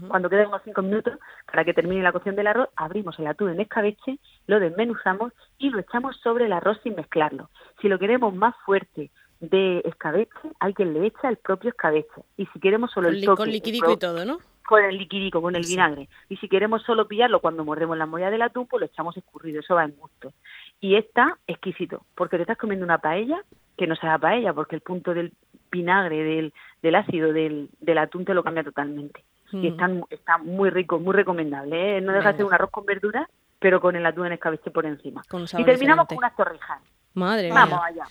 Cuando 0.09 0.29
queden 0.29 0.47
unos 0.47 0.63
5 0.65 0.81
minutos, 0.81 1.17
para 1.45 1.63
que 1.63 1.73
termine 1.73 2.03
la 2.03 2.11
cocción 2.11 2.35
del 2.35 2.47
arroz, 2.47 2.67
abrimos 2.75 3.17
el 3.19 3.27
atún 3.27 3.51
en 3.51 3.61
escabeche, 3.61 4.19
lo 4.45 4.59
desmenuzamos 4.59 5.31
y 5.57 5.69
lo 5.69 5.79
echamos 5.79 6.17
sobre 6.17 6.45
el 6.45 6.51
arroz 6.51 6.77
sin 6.83 6.95
mezclarlo. 6.95 7.49
Si 7.79 7.87
lo 7.87 7.97
queremos 7.97 8.35
más 8.35 8.53
fuerte 8.65 9.11
de 9.39 9.81
escabeche, 9.85 10.31
hay 10.59 10.73
quien 10.73 10.93
le 10.93 11.07
echa 11.07 11.29
el 11.29 11.37
propio 11.37 11.69
escabeche. 11.69 12.21
Y 12.37 12.45
si 12.47 12.59
queremos 12.59 12.91
solo 12.91 13.09
el 13.09 13.23
toque... 13.23 13.37
Con 13.37 13.51
liquidico 13.51 13.91
y 13.91 13.97
todo, 13.97 14.25
¿no? 14.25 14.39
con 14.67 14.83
el 14.83 14.97
liquidico, 14.97 15.41
con 15.41 15.55
el 15.55 15.65
vinagre. 15.65 16.09
Y 16.27 16.35
si 16.37 16.49
queremos 16.49 16.83
solo 16.83 17.07
pillarlo 17.07 17.39
cuando 17.39 17.63
mordemos 17.63 17.97
la 17.97 18.05
molla 18.05 18.29
del 18.29 18.41
atún, 18.41 18.67
pues 18.67 18.81
lo 18.81 18.85
echamos 18.85 19.15
escurrido, 19.15 19.61
eso 19.61 19.75
va 19.75 19.85
en 19.85 19.95
gusto. 19.95 20.33
Y 20.81 20.95
está 20.95 21.37
exquisito, 21.47 22.03
porque 22.13 22.35
te 22.35 22.43
estás 22.43 22.57
comiendo 22.57 22.85
una 22.85 22.97
paella 22.97 23.41
que 23.77 23.87
no 23.87 23.95
sea 23.95 24.19
paella, 24.19 24.53
porque 24.53 24.75
el 24.75 24.81
punto 24.81 25.13
del 25.13 25.31
vinagre, 25.71 26.21
del, 26.21 26.53
del 26.81 26.95
ácido 26.95 27.31
del, 27.31 27.69
del 27.79 27.97
atún 27.97 28.25
te 28.25 28.33
lo 28.33 28.43
cambia 28.43 28.63
totalmente. 28.63 29.23
Y 29.53 29.57
mm. 29.57 29.65
está, 29.65 29.89
está 30.09 30.37
muy 30.37 30.69
rico, 30.69 30.99
muy 30.99 31.13
recomendable. 31.13 31.97
¿eh? 31.97 32.01
No 32.01 32.11
deja 32.11 32.33
de 32.33 32.37
ser 32.37 32.45
un 32.45 32.53
arroz 32.53 32.69
con 32.69 32.85
verduras, 32.85 33.27
pero 33.59 33.79
con 33.79 33.95
el 33.95 34.05
atún 34.05 34.27
en 34.27 34.33
escabeche 34.33 34.69
por 34.69 34.85
encima. 34.85 35.23
y 35.57 35.63
terminamos 35.63 36.07
con 36.07 36.17
unas 36.17 36.35
torrijas. 36.35 36.81
Madre 37.13 37.49
Vamos 37.51 37.79
allá. 37.81 38.03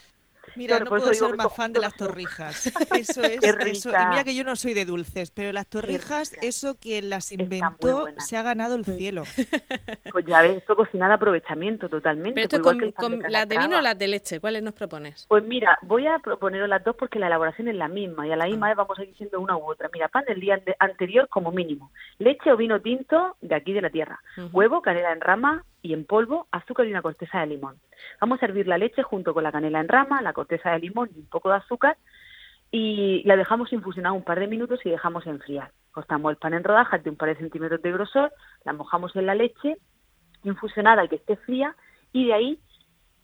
Mira, 0.56 0.80
no 0.80 0.86
puedo 0.86 1.12
ser 1.12 1.36
más 1.36 1.54
fan 1.54 1.72
de 1.72 1.80
las 1.80 1.94
torrijas. 1.94 2.66
Eso 2.96 3.22
es, 3.22 3.42
eso. 3.42 3.90
Y 3.90 4.06
mira 4.08 4.24
que 4.24 4.34
yo 4.34 4.44
no 4.44 4.56
soy 4.56 4.74
de 4.74 4.84
dulces, 4.84 5.30
pero 5.30 5.52
las 5.52 5.66
torrijas, 5.66 6.32
eso 6.40 6.78
que 6.78 7.02
las 7.02 7.32
inventó, 7.32 8.06
se 8.18 8.36
ha 8.36 8.42
ganado 8.42 8.74
el 8.74 8.84
cielo. 8.84 9.24
Pues 10.12 10.24
ya 10.24 10.40
ves, 10.40 10.56
esto 10.58 10.76
cocina 10.76 11.08
de 11.08 11.14
aprovechamiento 11.14 11.90
totalmente. 11.90 12.48
Pero 12.48 12.62
pues 12.62 12.82
esto 12.82 12.94
con, 12.94 13.22
las 13.28 13.46
de 13.46 13.58
vino 13.58 13.78
o 13.78 13.80
las 13.82 13.98
de 13.98 14.08
leche, 14.08 14.40
¿cuáles 14.40 14.62
nos 14.62 14.72
propones? 14.72 15.26
Pues 15.28 15.44
mira, 15.44 15.78
voy 15.82 16.06
a 16.06 16.18
proponeros 16.20 16.68
las 16.68 16.82
dos 16.82 16.96
porque 16.96 17.18
la 17.18 17.26
elaboración 17.26 17.68
es 17.68 17.74
la 17.74 17.88
misma 17.88 18.26
y 18.26 18.32
a 18.32 18.36
la 18.36 18.46
misma 18.46 18.66
ah. 18.66 18.70
vez 18.70 18.76
vamos 18.78 18.98
a 18.98 19.02
ir 19.02 19.08
diciendo 19.08 19.38
una 19.40 19.56
u 19.56 19.70
otra. 19.70 19.90
Mira, 19.92 20.08
pan 20.08 20.24
del 20.24 20.40
día 20.40 20.62
anterior 20.78 21.28
como 21.28 21.52
mínimo, 21.52 21.90
leche 22.18 22.50
o 22.50 22.56
vino 22.56 22.80
tinto 22.80 23.36
de 23.42 23.54
aquí 23.54 23.72
de 23.72 23.82
la 23.82 23.90
tierra, 23.90 24.20
huevo, 24.52 24.80
canela 24.80 25.12
en 25.12 25.20
rama 25.20 25.64
y 25.82 25.92
en 25.92 26.04
polvo, 26.04 26.46
azúcar 26.50 26.86
y 26.86 26.90
una 26.90 27.02
corteza 27.02 27.40
de 27.40 27.46
limón. 27.46 27.76
Vamos 28.20 28.42
a 28.42 28.46
hervir 28.46 28.66
la 28.66 28.78
leche 28.78 29.02
junto 29.02 29.34
con 29.34 29.44
la 29.44 29.52
canela 29.52 29.80
en 29.80 29.88
rama, 29.88 30.22
la 30.22 30.32
corteza 30.32 30.70
de 30.70 30.80
limón 30.80 31.10
y 31.14 31.20
un 31.20 31.26
poco 31.26 31.50
de 31.50 31.56
azúcar 31.56 31.96
y 32.70 33.22
la 33.24 33.36
dejamos 33.36 33.72
infusionar 33.72 34.12
un 34.12 34.24
par 34.24 34.40
de 34.40 34.48
minutos 34.48 34.80
y 34.84 34.90
dejamos 34.90 35.26
enfriar. 35.26 35.70
Cortamos 35.92 36.30
el 36.30 36.36
pan 36.36 36.54
en 36.54 36.64
rodajas 36.64 37.02
de 37.02 37.10
un 37.10 37.16
par 37.16 37.28
de 37.28 37.36
centímetros 37.36 37.80
de 37.80 37.92
grosor, 37.92 38.32
la 38.64 38.72
mojamos 38.72 39.14
en 39.16 39.26
la 39.26 39.34
leche 39.34 39.76
infusionada 40.44 41.04
y 41.04 41.08
que 41.08 41.16
esté 41.16 41.36
fría 41.36 41.74
y 42.12 42.26
de 42.26 42.34
ahí 42.34 42.60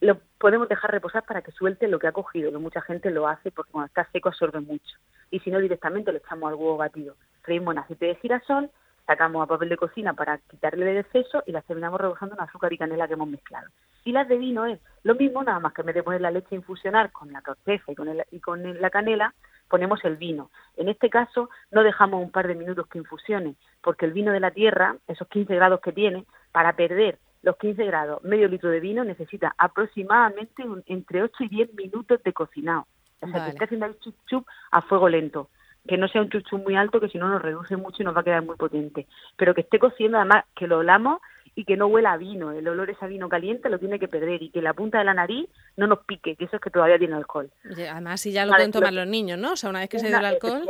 lo 0.00 0.18
podemos 0.38 0.68
dejar 0.68 0.90
reposar 0.90 1.24
para 1.24 1.42
que 1.42 1.52
suelte 1.52 1.86
lo 1.86 1.98
que 1.98 2.08
ha 2.08 2.12
cogido, 2.12 2.50
que 2.50 2.58
mucha 2.58 2.80
gente 2.80 3.10
lo 3.10 3.28
hace 3.28 3.52
porque 3.52 3.70
cuando 3.70 3.86
está 3.86 4.08
seco 4.10 4.30
absorbe 4.30 4.60
mucho. 4.60 4.96
Y 5.30 5.38
si 5.40 5.50
no, 5.50 5.60
directamente 5.60 6.10
lo 6.10 6.18
echamos 6.18 6.48
al 6.48 6.54
huevo 6.54 6.76
batido. 6.76 7.14
Freímos 7.42 7.72
en 7.72 7.78
aceite 7.78 8.06
de 8.06 8.14
girasol, 8.16 8.70
sacamos 9.06 9.42
a 9.42 9.46
papel 9.46 9.68
de 9.68 9.76
cocina 9.76 10.14
para 10.14 10.38
quitarle 10.38 10.90
el 10.90 10.98
exceso 10.98 11.42
y 11.46 11.52
la 11.52 11.62
terminamos 11.62 12.00
rebozando 12.00 12.34
en 12.34 12.42
azúcar 12.42 12.72
y 12.72 12.78
canela 12.78 13.06
que 13.06 13.14
hemos 13.14 13.28
mezclado. 13.28 13.68
Y 14.04 14.12
las 14.12 14.28
de 14.28 14.36
vino 14.36 14.66
es 14.66 14.80
lo 15.02 15.14
mismo, 15.14 15.42
nada 15.42 15.60
más 15.60 15.72
que 15.72 15.82
en 15.82 15.86
vez 15.86 15.94
de 15.94 16.02
poner 16.02 16.20
la 16.20 16.30
leche 16.30 16.54
a 16.54 16.56
infusionar 16.56 17.12
con 17.12 17.32
la 17.32 17.42
corteza 17.42 17.90
y 17.90 17.94
con, 17.94 18.08
y 18.30 18.40
con 18.40 18.80
la 18.80 18.90
canela, 18.90 19.34
ponemos 19.68 20.04
el 20.04 20.16
vino. 20.16 20.50
En 20.76 20.88
este 20.88 21.08
caso 21.10 21.50
no 21.70 21.82
dejamos 21.82 22.22
un 22.22 22.30
par 22.30 22.46
de 22.46 22.54
minutos 22.54 22.86
que 22.88 22.98
infusione, 22.98 23.54
porque 23.82 24.06
el 24.06 24.12
vino 24.12 24.32
de 24.32 24.40
la 24.40 24.50
tierra, 24.50 24.96
esos 25.08 25.28
15 25.28 25.54
grados 25.54 25.80
que 25.80 25.92
tiene, 25.92 26.24
para 26.52 26.74
perder 26.74 27.18
los 27.42 27.56
15 27.56 27.84
grados, 27.86 28.22
medio 28.22 28.48
litro 28.48 28.70
de 28.70 28.80
vino 28.80 29.02
necesita 29.02 29.54
aproximadamente 29.58 30.62
entre 30.86 31.22
8 31.22 31.44
y 31.44 31.48
10 31.48 31.74
minutos 31.74 32.22
de 32.22 32.32
cocinado. 32.32 32.86
O 33.20 33.28
sea, 33.28 33.44
que 33.44 33.50
esté 33.50 33.64
haciendo 33.64 33.86
el 33.86 33.98
chup 34.00 34.14
chup 34.26 34.46
a 34.70 34.82
fuego 34.82 35.08
lento. 35.08 35.48
Que 35.86 35.98
no 35.98 36.08
sea 36.08 36.22
un 36.22 36.30
chup 36.30 36.62
muy 36.62 36.76
alto, 36.76 37.00
que 37.00 37.08
si 37.08 37.18
no 37.18 37.28
nos 37.28 37.42
reduce 37.42 37.76
mucho 37.76 38.02
y 38.02 38.04
nos 38.04 38.16
va 38.16 38.20
a 38.20 38.24
quedar 38.24 38.42
muy 38.42 38.56
potente. 38.56 39.06
Pero 39.36 39.54
que 39.54 39.62
esté 39.62 39.78
cociendo, 39.78 40.18
además, 40.18 40.44
que 40.54 40.66
lo 40.66 40.78
olamos 40.78 41.20
y 41.54 41.64
que 41.64 41.76
no 41.76 41.86
huela 41.86 42.12
a 42.12 42.16
vino, 42.16 42.52
el 42.52 42.66
olor 42.66 42.90
es 42.90 43.02
a 43.02 43.06
vino 43.06 43.28
caliente 43.28 43.68
lo 43.68 43.78
tiene 43.78 43.98
que 43.98 44.08
perder 44.08 44.42
y 44.42 44.50
que 44.50 44.62
la 44.62 44.72
punta 44.72 44.98
de 44.98 45.04
la 45.04 45.14
nariz 45.14 45.48
no 45.76 45.86
nos 45.86 46.00
pique, 46.00 46.36
que 46.36 46.44
eso 46.44 46.56
es 46.56 46.62
que 46.62 46.70
todavía 46.70 46.98
tiene 46.98 47.14
alcohol. 47.14 47.50
Además, 47.64 48.20
si 48.20 48.32
ya 48.32 48.46
lo 48.46 48.52
pueden 48.52 48.72
tomar 48.72 48.92
los 48.92 49.06
niños, 49.06 49.38
¿no? 49.38 49.52
O 49.52 49.56
sea, 49.56 49.70
una 49.70 49.80
vez 49.80 49.88
que 49.88 49.98
se 49.98 50.08
dio 50.08 50.18
el 50.18 50.24
alcohol. 50.24 50.62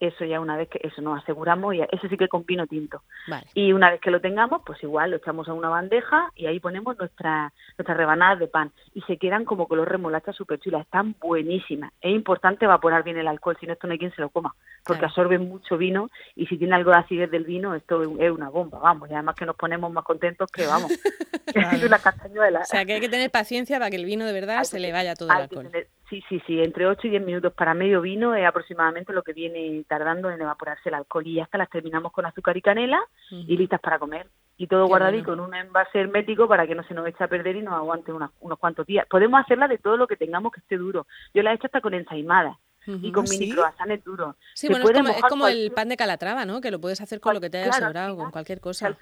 eso 0.00 0.24
ya 0.24 0.40
una 0.40 0.56
vez 0.56 0.68
que 0.68 0.80
eso 0.82 1.02
nos 1.02 1.22
aseguramos, 1.22 1.74
y 1.74 1.80
eso 1.80 2.08
sí 2.08 2.16
que 2.16 2.28
con 2.28 2.44
vino 2.44 2.66
tinto. 2.66 3.02
Y 3.54 3.72
una 3.72 3.90
vez 3.90 4.00
que 4.00 4.10
lo 4.10 4.20
tengamos, 4.20 4.62
pues 4.64 4.82
igual 4.82 5.10
lo 5.10 5.16
echamos 5.16 5.48
a 5.48 5.52
una 5.52 5.68
bandeja 5.68 6.30
y 6.34 6.46
ahí 6.46 6.60
ponemos 6.60 6.96
nuestra, 6.98 7.52
nuestras 7.78 7.96
rebanadas 7.96 8.38
de 8.38 8.48
pan 8.48 8.70
y 8.94 9.02
se 9.02 9.16
quedan 9.16 9.44
como 9.44 9.66
color 9.66 9.88
remolacha 9.88 10.32
súper 10.32 10.60
chulas, 10.60 10.82
están 10.82 11.14
buenísimas. 11.20 11.92
Es 12.00 12.14
importante 12.14 12.64
evaporar 12.64 13.02
bien 13.02 13.18
el 13.18 13.28
alcohol, 13.28 13.56
si 13.58 13.66
no 13.66 13.72
esto 13.72 13.86
no 13.86 13.92
hay 13.92 13.98
quien 13.98 14.14
se 14.14 14.22
lo 14.22 14.28
coma, 14.30 14.54
porque 14.84 15.04
absorben 15.04 15.48
mucho 15.48 15.76
vino 15.76 16.10
y 16.34 16.46
si 16.46 16.56
tiene 16.58 16.74
algo 16.74 16.90
de 16.90 16.98
acidez 16.98 17.30
del 17.30 17.44
vino, 17.44 17.74
esto 17.74 18.02
es 18.18 18.30
una 18.30 18.48
bomba, 18.48 18.78
vamos, 18.78 19.10
y 19.10 19.14
además 19.14 19.34
que 19.36 19.46
nos 19.46 19.56
ponemos 19.56 19.92
más 19.92 20.04
contentos 20.14 20.50
que 20.50 20.66
vamos. 20.66 20.92
castañuela. 22.02 22.60
O 22.60 22.64
sea, 22.64 22.84
que 22.84 22.94
hay 22.94 23.00
que 23.00 23.08
tener 23.08 23.30
paciencia 23.30 23.78
para 23.78 23.90
que 23.90 23.96
el 23.96 24.04
vino 24.04 24.24
de 24.24 24.32
verdad 24.32 24.62
se 24.64 24.78
le 24.78 24.92
vaya 24.92 25.14
todo 25.14 25.28
el 25.30 25.36
alcohol. 25.36 25.70
sí, 26.08 26.22
sí, 26.28 26.40
sí, 26.46 26.60
entre 26.60 26.86
8 26.86 27.06
y 27.06 27.10
10 27.10 27.24
minutos 27.24 27.52
para 27.52 27.74
medio 27.74 28.00
vino 28.00 28.34
es 28.34 28.46
aproximadamente 28.46 29.12
lo 29.12 29.22
que 29.22 29.32
viene 29.32 29.84
tardando 29.88 30.30
en 30.30 30.40
evaporarse 30.40 30.88
el 30.88 30.94
alcohol 30.94 31.26
y 31.26 31.40
hasta 31.40 31.58
las 31.58 31.70
terminamos 31.70 32.12
con 32.12 32.26
azúcar 32.26 32.56
y 32.56 32.62
canela 32.62 33.00
y 33.30 33.56
listas 33.56 33.80
para 33.80 33.98
comer. 33.98 34.26
Y 34.56 34.68
todo 34.68 34.86
guardadito 34.86 35.30
con 35.30 35.40
un 35.40 35.54
envase 35.54 35.98
hermético 35.98 36.46
para 36.46 36.66
que 36.66 36.76
no 36.76 36.84
se 36.84 36.94
nos 36.94 37.06
eche 37.08 37.24
a 37.24 37.28
perder 37.28 37.56
y 37.56 37.62
nos 37.62 37.74
aguante 37.74 38.12
unos, 38.12 38.30
unos 38.40 38.58
cuantos 38.58 38.86
días. 38.86 39.04
Podemos 39.10 39.40
hacerla 39.40 39.66
de 39.66 39.78
todo 39.78 39.96
lo 39.96 40.06
que 40.06 40.16
tengamos 40.16 40.52
que 40.52 40.60
esté 40.60 40.76
duro. 40.76 41.06
Yo 41.34 41.42
la 41.42 41.50
he 41.50 41.54
hecho 41.56 41.66
hasta 41.66 41.80
con 41.80 41.92
ensaimada 42.86 43.08
y 43.08 43.12
con 43.12 43.24
mini 43.28 43.50
croissants 43.50 44.04
duros. 44.04 44.36
Sí, 44.54 44.68
bueno, 44.68 44.88
es 45.10 45.22
como, 45.22 45.48
el 45.48 45.72
pan 45.72 45.88
de 45.88 45.96
calatrava, 45.96 46.44
¿no? 46.44 46.60
Que 46.60 46.70
lo 46.70 46.80
puedes 46.80 47.00
hacer 47.00 47.20
con 47.20 47.34
lo 47.34 47.40
que 47.40 47.50
te 47.50 47.58
haya 47.58 47.72
sobrado, 47.72 48.16
con 48.16 48.30
cualquier 48.30 48.60
cosa. 48.60 48.96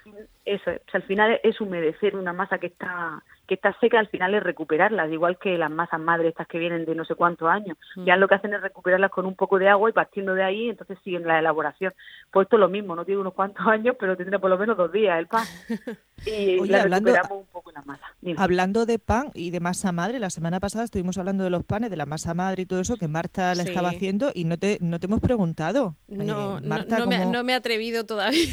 eso, 0.45 0.71
al 0.93 1.03
final 1.03 1.39
es 1.43 1.59
humedecer 1.61 2.15
una 2.15 2.33
masa 2.33 2.57
que 2.57 2.67
está 2.67 3.23
que 3.47 3.55
está 3.55 3.77
seca, 3.79 3.99
al 3.99 4.07
final 4.07 4.33
es 4.35 4.43
recuperarlas, 4.43 5.11
igual 5.11 5.37
que 5.37 5.57
las 5.57 5.69
masas 5.69 5.99
madres 5.99 6.29
estas 6.29 6.47
que 6.47 6.59
vienen 6.59 6.85
de 6.85 6.95
no 6.95 7.03
sé 7.03 7.15
cuántos 7.15 7.49
años. 7.49 7.77
Ya 7.97 8.15
lo 8.15 8.27
que 8.27 8.35
hacen 8.35 8.53
es 8.53 8.61
recuperarlas 8.61 9.11
con 9.11 9.25
un 9.25 9.35
poco 9.35 9.59
de 9.59 9.67
agua 9.67 9.89
y 9.89 9.93
partiendo 9.93 10.33
de 10.33 10.43
ahí, 10.43 10.69
entonces 10.69 10.97
siguen 11.03 11.27
la 11.27 11.39
elaboración. 11.39 11.93
Pues 12.31 12.45
esto 12.45 12.55
es 12.55 12.61
lo 12.61 12.69
mismo, 12.69 12.95
no 12.95 13.03
tiene 13.03 13.19
unos 13.19 13.33
cuantos 13.33 13.65
años, 13.67 13.95
pero 13.99 14.15
tendrá 14.15 14.39
por 14.39 14.49
lo 14.49 14.57
menos 14.57 14.77
dos 14.77 14.91
días 14.91 15.19
el 15.19 15.27
pan. 15.27 15.45
Y 16.25 16.65
la 16.67 16.83
hablando, 16.83 17.11
recuperamos 17.11 17.43
un 17.43 17.51
poco 17.51 17.71
la 17.73 17.81
masa. 17.81 18.05
Hablando 18.37 18.85
de 18.85 18.97
pan 18.97 19.31
y 19.33 19.49
de 19.49 19.59
masa 19.59 19.91
madre, 19.91 20.19
la 20.19 20.29
semana 20.29 20.61
pasada 20.61 20.85
estuvimos 20.85 21.17
hablando 21.17 21.43
de 21.43 21.49
los 21.49 21.65
panes, 21.65 21.89
de 21.89 21.97
la 21.97 22.05
masa 22.05 22.33
madre 22.33 22.61
y 22.61 22.65
todo 22.65 22.79
eso 22.79 22.95
que 22.95 23.09
Marta 23.09 23.53
la 23.55 23.63
estaba 23.63 23.89
haciendo 23.89 24.31
y 24.33 24.45
no 24.45 24.57
te, 24.57 24.77
no 24.79 25.01
te 25.01 25.07
hemos 25.07 25.19
preguntado. 25.19 25.97
No, 26.07 26.61
no, 26.61 27.07
me, 27.07 27.25
no 27.25 27.43
me 27.43 27.51
he 27.51 27.55
atrevido 27.55 28.05
todavía. 28.05 28.47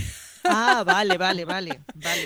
Ah, 0.45 0.83
vale, 0.87 1.19
vale, 1.19 1.45
vale. 1.45 1.81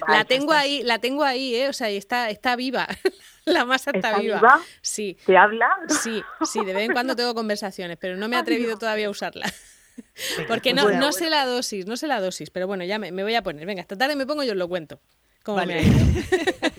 La 0.08 0.24
tengo 0.24 0.52
ahí, 0.52 0.82
la 0.82 0.98
tengo 0.98 1.24
ahí, 1.24 1.54
¿eh? 1.54 1.68
O 1.68 1.72
sea, 1.72 1.88
está, 1.90 2.30
está 2.30 2.56
viva. 2.56 2.86
La 3.44 3.66
masa 3.66 3.90
está, 3.92 4.18
viva? 4.18 4.62
Sí. 4.80 5.18
¿Te 5.26 5.36
habla? 5.36 5.68
Sí, 6.02 6.22
sí, 6.46 6.64
de 6.64 6.72
vez 6.72 6.86
en 6.86 6.92
cuando 6.92 7.14
tengo 7.14 7.34
conversaciones, 7.34 7.98
pero 8.00 8.16
no 8.16 8.26
me 8.26 8.36
he 8.36 8.38
atrevido 8.38 8.78
todavía 8.78 9.08
a 9.08 9.10
usarla. 9.10 9.52
Porque 10.48 10.72
no, 10.72 10.90
no 10.90 11.12
sé 11.12 11.28
la 11.28 11.44
dosis, 11.44 11.86
no 11.86 11.98
sé 11.98 12.06
la 12.06 12.20
dosis, 12.20 12.48
pero 12.48 12.66
bueno, 12.66 12.84
ya 12.84 12.98
me, 12.98 13.10
voy 13.10 13.34
a 13.34 13.42
poner. 13.42 13.66
Venga, 13.66 13.82
esta 13.82 13.96
tarde 13.96 14.16
me 14.16 14.26
pongo 14.26 14.44
y 14.44 14.50
os 14.50 14.56
lo 14.56 14.66
cuento. 14.66 14.98
Cómo 15.42 15.64
me 15.66 15.74
ha 15.74 15.82
ido. 15.82 15.98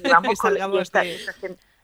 Vamos 0.10 0.40
con, 0.40 0.58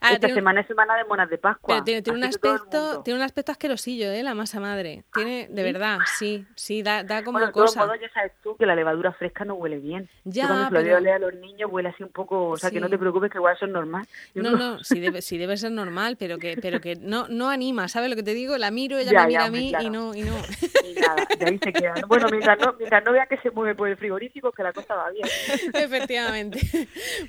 Ah, 0.04 0.14
Esta 0.14 0.30
semana 0.30 0.62
es 0.62 0.68
semana 0.68 0.98
de 0.98 1.06
monas 1.06 1.30
de 1.30 1.38
Pascua. 1.38 1.84
Pero 1.86 2.02
tiene, 2.04 2.18
un 2.18 2.24
aspecto, 2.24 3.04
tiene 3.04 3.20
un 3.20 3.24
aspecto 3.24 3.52
asquerosillo, 3.52 4.10
¿eh? 4.10 4.24
La 4.24 4.34
masa 4.34 4.60
madre. 4.60 5.04
Tiene, 5.14 5.48
de 5.48 5.62
verdad, 5.62 6.00
sí, 6.18 6.44
sí, 6.56 6.82
da, 6.82 7.04
da 7.04 7.24
como 7.24 7.38
bueno, 7.38 7.54
cosa. 7.54 7.86
Modos, 7.86 8.00
ya 8.02 8.10
sabes 8.10 8.32
tú 8.42 8.58
que 8.58 8.66
la 8.66 8.74
levadura 8.74 9.14
fresca 9.14 9.46
no 9.46 9.54
huele 9.54 9.78
bien. 9.78 10.10
Ya, 10.24 10.48
cuando 10.48 10.82
se 10.82 11.02
lo 11.02 11.14
a 11.14 11.20
los 11.20 11.36
niños 11.36 11.70
huele 11.72 11.90
así 11.90 12.02
un 12.02 12.10
poco, 12.10 12.50
o 12.50 12.58
sea, 12.58 12.72
que 12.72 12.80
no 12.80 12.90
te 12.90 12.98
preocupes 12.98 13.30
que 13.30 13.38
igual 13.38 13.56
eso 13.56 13.66
es 13.66 13.72
normal. 13.72 14.08
No, 14.34 14.52
no, 14.52 14.84
sí 14.84 15.00
debe, 15.00 15.22
sí 15.22 15.38
debe 15.38 15.56
ser 15.56 15.72
normal, 15.72 16.18
pero 16.18 16.40
que, 16.40 16.58
pero 16.60 16.82
que 16.82 16.96
no, 16.96 17.28
no 17.28 17.50
anima, 17.50 17.88
¿sabes 17.88 18.10
lo 18.10 18.16
que 18.16 18.24
te 18.24 18.34
digo? 18.34 18.58
La 18.58 18.72
miro, 18.72 18.98
ella 18.98 19.22
me 19.22 19.28
mira 19.28 19.46
a 19.46 19.52
mí 19.52 19.72
y 19.82 19.90
no, 19.92 20.16
y 20.16 20.24
no. 20.24 20.36
Y 20.84 21.00
nada, 21.00 21.28
de 21.38 21.46
ahí 21.46 21.60
se 21.60 21.72
queda. 21.72 21.94
Bueno, 22.08 22.28
mientras 22.32 22.60
no, 22.60 22.74
mientras 22.74 23.06
no 23.06 23.12
vea 23.12 23.28
que 23.28 23.38
se 23.38 23.52
mueve 23.52 23.76
por 23.76 23.88
el 23.88 23.98
frigorífico, 23.98 24.52
que 24.52 24.64
la 24.64 24.74
cosa 24.74 24.96
va 24.96 25.12
bien. 25.12 25.28
Efectivamente. 25.76 26.60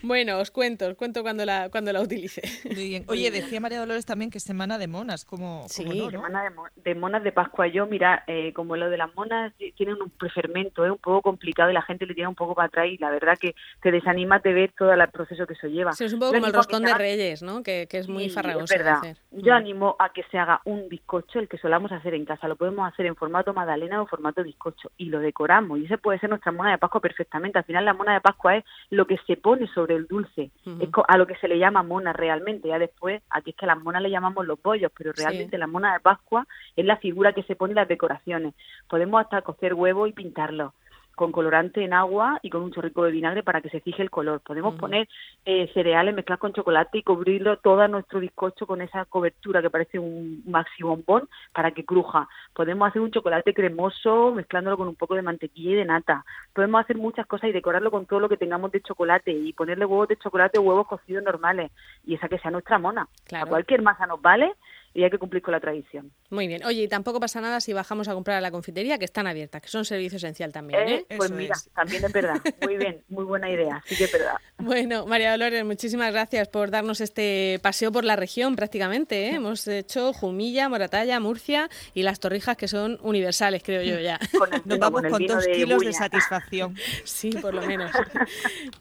Bueno, 0.00 0.38
os 0.38 0.50
cuento, 0.50 0.88
os 0.88 0.96
cuento 0.96 1.22
cuando 1.22 1.44
la, 1.44 1.68
cuando 1.68 1.92
la 1.92 2.00
utilice. 2.00 2.42
Muy 2.64 2.88
bien. 2.88 3.04
Oye, 3.08 3.30
de 3.30 3.42
decía 3.42 3.60
María 3.60 3.80
Dolores 3.80 4.06
también 4.06 4.30
que 4.30 4.40
semana 4.40 4.78
de 4.78 4.86
monas, 4.86 5.24
como, 5.24 5.64
sí, 5.68 5.84
semana 6.10 6.52
de, 6.76 6.94
monas 6.94 7.22
de 7.22 7.32
Pascua. 7.32 7.66
Yo, 7.66 7.86
mira, 7.86 8.24
eh, 8.26 8.52
como 8.52 8.76
lo 8.76 8.90
de 8.90 8.96
las 8.96 9.14
monas 9.14 9.52
tienen 9.76 10.00
un 10.00 10.10
prefermento, 10.10 10.84
es 10.84 10.90
un 10.90 10.98
poco 10.98 11.22
complicado 11.22 11.70
y 11.70 11.74
la 11.74 11.82
gente 11.82 12.06
le 12.06 12.14
tiene 12.14 12.28
un 12.28 12.34
poco 12.34 12.54
para 12.54 12.66
atrás 12.66 12.86
y 12.88 12.98
la 12.98 13.10
verdad 13.10 13.38
que 13.38 13.54
te 13.80 13.90
desanima 13.90 14.38
de 14.38 14.52
ver 14.52 14.72
todo 14.76 14.92
el 14.92 15.08
proceso 15.08 15.46
que 15.46 15.54
eso 15.54 15.66
lleva. 15.66 15.92
Sí, 15.92 16.04
es 16.04 16.12
un 16.12 16.20
poco 16.20 16.32
como 16.32 16.46
el 16.46 16.52
roscón 16.52 16.82
de 16.82 16.94
Reyes, 16.94 17.42
¿no? 17.42 17.62
Que, 17.62 17.88
es 17.90 18.08
muy 18.08 18.30
farragoso. 18.30 18.74
Es 18.74 18.78
verdad. 18.78 19.16
Yo 19.30 19.52
mm. 19.52 19.56
animo 19.56 19.96
a 19.98 20.12
que 20.12 20.22
se 20.30 20.38
haga 20.38 20.60
un 20.64 20.88
bizcocho, 20.88 21.38
el 21.38 21.48
que 21.48 21.58
solamos 21.58 21.92
hacer 21.92 22.14
en 22.14 22.24
casa. 22.24 22.48
Lo 22.48 22.56
podemos 22.56 22.90
hacer 22.90 23.06
en 23.06 23.16
formato 23.16 23.52
magdalena 23.52 24.00
o 24.00 24.06
formato 24.06 24.42
bizcocho 24.42 24.90
y 24.96 25.06
lo 25.06 25.20
decoramos. 25.20 25.78
Y 25.78 25.84
ese 25.84 25.98
puede 25.98 26.18
ser 26.18 26.30
nuestra 26.30 26.52
mona 26.52 26.72
de 26.72 26.78
Pascua 26.78 27.00
perfectamente. 27.00 27.58
Al 27.58 27.64
final 27.64 27.84
la 27.84 27.94
mona 27.94 28.14
de 28.14 28.20
Pascua 28.20 28.56
es 28.56 28.64
lo 28.90 29.06
que 29.06 29.18
se 29.26 29.36
pone 29.36 29.66
sobre 29.68 29.94
el 29.96 30.06
dulce, 30.06 30.50
es 30.64 30.88
a 31.08 31.16
lo 31.16 31.26
que 31.26 31.36
se 31.36 31.48
le 31.48 31.58
llama 31.58 31.82
mona 31.82 32.12
realmente. 32.12 32.51
Ya 32.62 32.78
después 32.78 33.22
aquí 33.30 33.50
es 33.50 33.56
que 33.56 33.64
a 33.64 33.68
las 33.74 33.82
monas 33.82 34.02
le 34.02 34.10
llamamos 34.10 34.46
los 34.46 34.60
bollos, 34.60 34.92
pero 34.96 35.12
realmente 35.12 35.58
la 35.58 35.66
mona 35.66 35.94
de 35.94 36.00
Pascua 36.00 36.46
es 36.76 36.84
la 36.84 36.96
figura 36.96 37.32
que 37.32 37.42
se 37.44 37.56
pone 37.56 37.72
en 37.72 37.76
las 37.76 37.88
decoraciones. 37.88 38.54
Podemos 38.88 39.20
hasta 39.20 39.42
cocer 39.42 39.74
huevo 39.74 40.06
y 40.06 40.12
pintarlo 40.12 40.74
con 41.14 41.32
colorante 41.32 41.84
en 41.84 41.92
agua 41.92 42.38
y 42.42 42.50
con 42.50 42.62
un 42.62 42.72
chorrico 42.72 43.04
de 43.04 43.10
vinagre 43.10 43.42
para 43.42 43.60
que 43.60 43.68
se 43.68 43.80
fije 43.80 44.02
el 44.02 44.10
color. 44.10 44.40
Podemos 44.40 44.74
poner 44.76 45.08
eh, 45.44 45.70
cereales 45.74 46.14
mezclados 46.14 46.40
con 46.40 46.52
chocolate 46.52 46.98
y 46.98 47.02
cubrirlo 47.02 47.58
todo 47.58 47.86
nuestro 47.88 48.20
bizcocho 48.20 48.66
con 48.66 48.80
esa 48.80 49.04
cobertura 49.04 49.62
que 49.62 49.70
parece 49.70 49.98
un 49.98 50.42
maxi 50.46 50.82
bombón 50.82 51.28
para 51.52 51.72
que 51.72 51.84
cruja. 51.84 52.28
Podemos 52.54 52.88
hacer 52.88 53.02
un 53.02 53.10
chocolate 53.10 53.54
cremoso 53.54 54.32
mezclándolo 54.32 54.76
con 54.76 54.88
un 54.88 54.94
poco 54.94 55.14
de 55.14 55.22
mantequilla 55.22 55.70
y 55.70 55.74
de 55.74 55.84
nata. 55.84 56.24
Podemos 56.52 56.82
hacer 56.82 56.96
muchas 56.96 57.26
cosas 57.26 57.50
y 57.50 57.52
decorarlo 57.52 57.90
con 57.90 58.06
todo 58.06 58.20
lo 58.20 58.28
que 58.28 58.36
tengamos 58.36 58.72
de 58.72 58.82
chocolate 58.82 59.32
y 59.32 59.52
ponerle 59.52 59.84
huevos 59.84 60.08
de 60.08 60.16
chocolate 60.16 60.58
o 60.58 60.62
huevos 60.62 60.86
cocidos 60.86 61.24
normales 61.24 61.70
y 62.04 62.14
esa 62.14 62.28
que 62.28 62.38
sea 62.38 62.50
nuestra 62.50 62.78
mona. 62.78 63.08
A 63.32 63.46
cualquier 63.46 63.82
masa 63.82 64.06
nos 64.06 64.20
vale 64.20 64.54
y 64.94 65.04
hay 65.04 65.10
que 65.10 65.18
cumplir 65.18 65.42
con 65.42 65.52
la 65.52 65.60
tradición. 65.60 66.12
Muy 66.30 66.46
bien. 66.46 66.64
Oye, 66.64 66.82
y 66.82 66.88
tampoco 66.88 67.20
pasa 67.20 67.40
nada 67.40 67.60
si 67.60 67.72
bajamos 67.72 68.08
a 68.08 68.14
comprar 68.14 68.38
a 68.38 68.40
la 68.40 68.50
confitería, 68.50 68.98
que 68.98 69.04
están 69.04 69.26
abiertas, 69.26 69.62
que 69.62 69.68
son 69.68 69.84
servicio 69.84 70.16
esencial 70.16 70.52
también. 70.52 70.88
¿eh? 70.88 71.06
pues 71.16 71.30
mira, 71.30 71.54
también 71.74 72.04
es 72.04 72.12
verdad. 72.12 72.40
Muy 72.62 72.76
bien, 72.76 73.02
muy 73.08 73.24
buena 73.24 73.50
idea. 73.50 73.82
Sí 73.86 73.96
que 73.96 74.04
es 74.04 74.12
verdad. 74.12 74.34
Bueno, 74.62 75.06
María 75.06 75.32
Dolores, 75.32 75.64
muchísimas 75.64 76.12
gracias 76.12 76.46
por 76.46 76.70
darnos 76.70 77.00
este 77.00 77.58
paseo 77.62 77.90
por 77.90 78.04
la 78.04 78.14
región 78.14 78.54
prácticamente. 78.54 79.26
¿eh? 79.26 79.34
Hemos 79.34 79.66
hecho 79.66 80.12
Jumilla, 80.12 80.68
Moratalla, 80.68 81.18
Murcia 81.18 81.68
y 81.94 82.04
las 82.04 82.20
torrijas 82.20 82.56
que 82.56 82.68
son 82.68 82.98
universales, 83.02 83.62
creo 83.64 83.82
yo 83.82 83.98
ya. 83.98 84.20
Nos 84.64 84.78
vamos 84.78 85.02
con, 85.02 85.26
dos 85.26 85.46
kilos 85.48 85.80
de 85.80 85.92
satisfacción. 85.92 86.76
Sí, 87.04 87.30
por 87.30 87.54
lo 87.54 87.62
menos. 87.62 87.90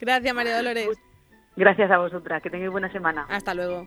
gracias, 0.00 0.34
María 0.34 0.56
Dolores. 0.56 0.88
Gracias 1.56 1.90
a 1.90 1.98
vosotras. 1.98 2.42
Que 2.42 2.50
tengáis 2.50 2.70
buena 2.70 2.90
semana. 2.92 3.26
Hasta 3.28 3.54
luego. 3.54 3.86